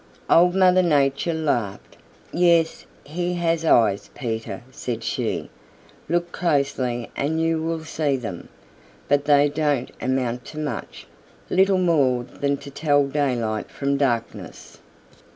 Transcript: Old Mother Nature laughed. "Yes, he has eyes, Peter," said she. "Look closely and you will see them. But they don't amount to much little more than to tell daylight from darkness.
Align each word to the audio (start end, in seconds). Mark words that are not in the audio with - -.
Old 0.31 0.55
Mother 0.55 0.81
Nature 0.81 1.35
laughed. 1.35 1.95
"Yes, 2.33 2.87
he 3.03 3.35
has 3.35 3.63
eyes, 3.63 4.09
Peter," 4.15 4.63
said 4.71 5.03
she. 5.03 5.51
"Look 6.09 6.31
closely 6.31 7.11
and 7.15 7.39
you 7.39 7.61
will 7.61 7.83
see 7.83 8.15
them. 8.15 8.49
But 9.07 9.25
they 9.25 9.47
don't 9.47 9.91
amount 10.01 10.43
to 10.45 10.57
much 10.57 11.05
little 11.51 11.77
more 11.77 12.23
than 12.23 12.57
to 12.57 12.71
tell 12.71 13.05
daylight 13.05 13.69
from 13.69 13.95
darkness. 13.95 14.79